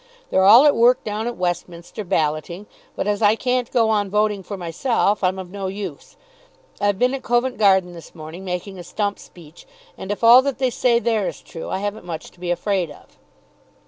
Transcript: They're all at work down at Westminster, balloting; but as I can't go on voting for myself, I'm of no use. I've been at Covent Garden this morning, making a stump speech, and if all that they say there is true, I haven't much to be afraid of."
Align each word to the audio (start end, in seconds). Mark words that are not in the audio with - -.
They're 0.31 0.41
all 0.45 0.65
at 0.65 0.75
work 0.75 1.03
down 1.03 1.27
at 1.27 1.37
Westminster, 1.37 2.03
balloting; 2.03 2.65
but 2.95 3.05
as 3.07 3.21
I 3.21 3.35
can't 3.35 3.69
go 3.71 3.91
on 3.91 4.09
voting 4.09 4.41
for 4.41 4.57
myself, 4.57 5.23
I'm 5.23 5.37
of 5.37 5.51
no 5.51 5.67
use. 5.67 6.17
I've 6.79 6.97
been 6.97 7.13
at 7.13 7.21
Covent 7.21 7.59
Garden 7.59 7.93
this 7.93 8.15
morning, 8.15 8.43
making 8.43 8.79
a 8.79 8.83
stump 8.83 9.19
speech, 9.19 9.67
and 9.99 10.11
if 10.11 10.23
all 10.23 10.41
that 10.41 10.57
they 10.57 10.71
say 10.71 10.97
there 10.97 11.27
is 11.27 11.39
true, 11.41 11.69
I 11.69 11.77
haven't 11.77 12.03
much 12.07 12.31
to 12.31 12.39
be 12.39 12.49
afraid 12.49 12.89
of." 12.89 13.19